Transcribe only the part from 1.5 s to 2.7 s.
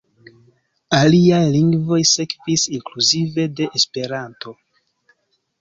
lingvoj sekvis,